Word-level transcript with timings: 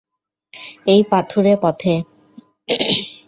এই 0.87 1.01
পাথুরে 1.11 1.53
পথে। 1.63 1.93